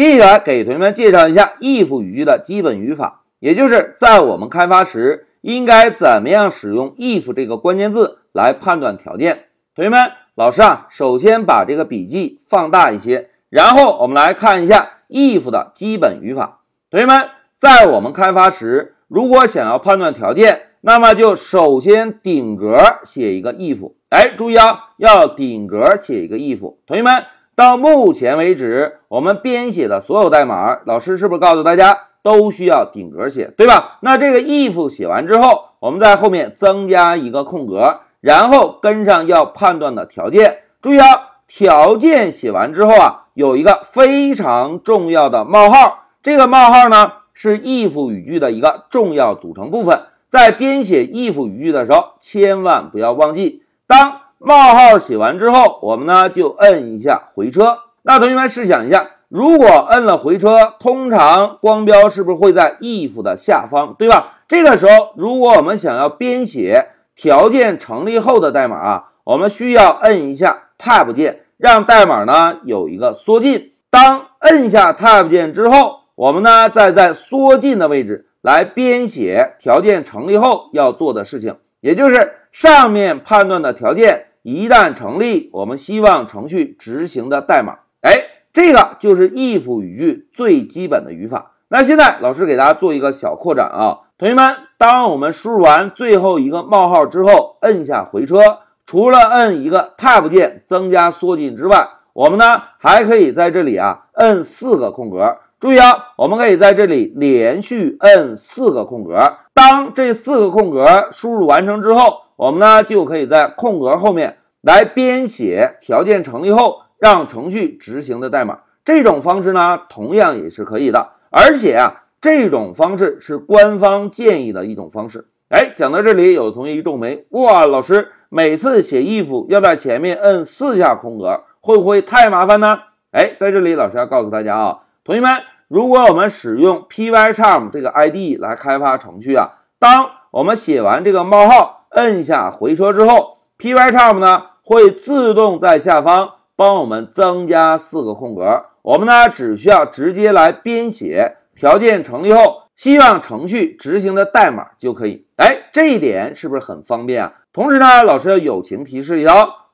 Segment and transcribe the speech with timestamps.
[0.00, 9.48] 接下来给同学们介绍一下 if 语句的基本语法，也就是在我们开发时应该怎么样使用 if 这个关键字来判断条件。
[9.74, 16.60] 同学们，老师啊，首先把这个笔记放大一些，然后我们来看一下 if 的基本语法。
[16.88, 17.28] 同学们，
[17.58, 23.92] 在我们开发时，如果想要判断条件，那么就首先顶格写一个 if。
[24.08, 26.60] 哎，注意啊，要顶格写一个 if。
[26.86, 27.22] 同学们。
[27.60, 33.98] 到目前为止，我们编写的所有代码，老师是不是告诉大家都需要顶格写，对吧？
[34.00, 40.60] 那这个 if 写完之后，我们在后面增加一个空格，然后跟上要判断的条件。
[40.80, 41.04] 注意啊，
[41.46, 50.04] 条件写完之后啊，有一个非常重要的冒号，这个冒号呢是 if 语句的一个重要组成部分。
[50.30, 54.12] 在编写 if 语句的时候，千万不要忘记当。
[54.42, 57.76] 冒号写完之后，我们呢就摁一下回车。
[58.02, 64.38] 那同学们试想一下，如果摁了回车，通常光标是不是会在 if 的下方，对吧？
[64.48, 73.72] 这个时候，如果我们想要编写条件成立后的代码啊，我们需要摁一下 Tab 键，让代码呢有一个缩进。
[73.90, 84.28] 当摁下 Tab 键之后，我们呢再在缩进的位置来编写条件成立后要做的事情，也就是上面判断的条件。
[84.42, 91.52] 一旦成立，我们希望程序执行的代码，哎，这个就是 if 语句最基本的语法。
[91.68, 105.38] 那现在老师给大家做一个小扩展啊，同学们，当我们输入完最后一个冒号之后，摁下回车，除了摁一个 Tab 键增加缩进之外，我们呢还可以在这里啊摁四个空格。
[105.60, 109.34] 注意啊，我们可以在这里连续摁四个空格。
[109.52, 118.60] 当这四个空格输入完成之后，我们呢就可以在空格后面来编写条件成立后让程序执行的代码。
[118.82, 121.10] 这种方式呢，同样也是可以的。
[121.28, 125.26] 而且啊，这种方式是官方建议的一种方式。
[125.50, 132.78] 哎，讲到这里，有同学一皱眉，哇，老师每次写 if 要在前面摁四下空格，会不会太麻烦呢？
[133.10, 135.30] 哎，在这里老师要告诉大家啊，同学们，
[135.68, 141.79] 如果我们使用 Pycharm 这个 IDE 来开发程序啊，当我们写完这个冒号。
[141.90, 155.26] 摁下回车之后，Pycharm 呢会自动在下方帮我们增加四个空格，我们呢只需要直接来编写条件成立后希望程序执行的代码就可以。
[155.36, 157.32] 哎，这一点是不是很方便啊？
[157.52, 159.32] 同时呢，老师要友情提示一下，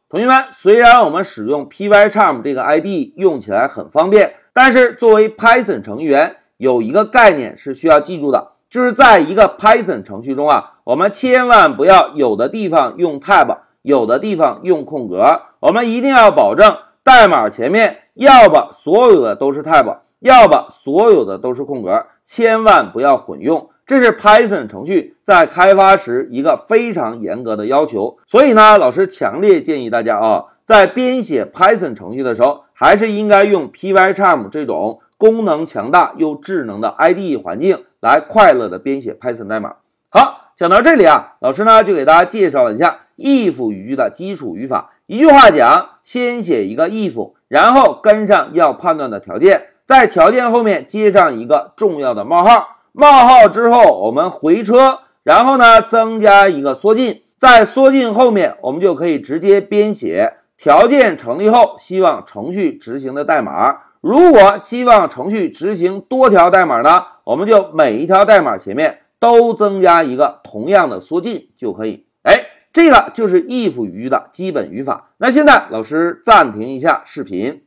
[0.09, 8.53] 同学们，虽然我们使用 Pycharm 这个 ID 用起来很方便，但是作为 Python 程序员，有一个概念是需要记住的。
[8.69, 15.43] 就是在一个 Python 程序中啊，我们千万不要有的地方用 tab，有的地方用空格。
[15.59, 23.69] 我们一定要保证代码前面要不所有的都是 tab，要不所有的都是空格，千万不要混用。
[23.85, 28.19] 这是 Python 程序在开发时一个非常严格的要求。
[28.25, 37.83] 所以呢，老师强烈建议大家啊，在编写 Python 程序的时候，还是应该用 Pycharm 这种功能强大又智能的 IDE 环境。
[37.99, 39.75] 来快乐的编写 Python 代码。
[40.11, 44.93] 好，讲到这里啊，老师呢就给大家介绍了一下 if 语句的基础语法。
[45.05, 52.78] 一句话讲，先写一个 if，然后跟上要判断的条件，在条件后面接上一个重要的冒号。
[52.93, 63.81] 冒号之后，我们回车，然后呢增加一个缩进，在缩进后面，我们就可以直接编写条件成立后希望程序执行的代码。
[64.00, 72.06] 如果希望程序执行多条代码呢，我们就每一条代码前面都增加一个同样的缩进就可以。
[72.22, 75.12] 哎，这个就是 if 语句的基本语法。
[75.19, 77.62] 那现在老师暂停一下视频。